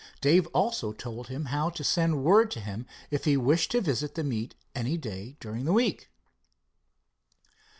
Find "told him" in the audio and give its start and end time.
0.93-1.45